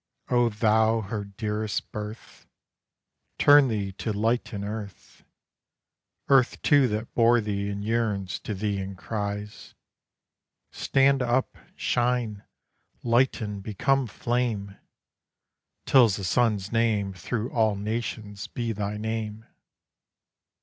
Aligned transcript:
O 0.29 0.49
thou 0.49 1.01
her 1.01 1.23
dearest 1.23 1.91
birth, 1.91 2.47
Turn 3.37 3.67
thee 3.67 3.91
to 3.99 4.11
lighten 4.11 4.63
earth, 4.63 5.23
Earth 6.27 6.59
too 6.63 6.87
that 6.87 7.13
bore 7.13 7.39
thee 7.39 7.69
and 7.69 7.83
yearns 7.85 8.39
to 8.39 8.55
thee 8.55 8.79
and 8.79 8.97
cries; 8.97 9.75
Stand 10.71 11.21
up, 11.21 11.55
shine, 11.75 12.43
lighten, 13.03 13.59
become 13.61 14.07
flame, 14.07 14.75
Till 15.85 16.05
as 16.05 16.15
the 16.15 16.23
sun's 16.23 16.71
name 16.71 17.13
through 17.13 17.51
all 17.51 17.75
nations 17.75 18.47
be 18.47 18.71
thy 18.71 18.97
name. 18.97 19.45